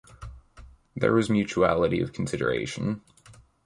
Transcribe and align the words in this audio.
There 0.95 1.13
was 1.13 1.29
mutuality 1.29 2.01
of 2.01 2.11
consideration. 2.11 3.03